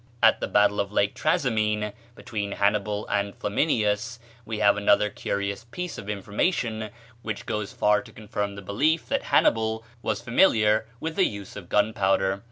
[0.23, 5.99] At the battle of Lake Trasymene, between Hannibal and Flaminius, we have another curious piece
[5.99, 6.89] of information
[7.21, 11.69] which goes far to confirm the belief that Hannibal was familiar with the use of
[11.69, 12.39] gunpowder.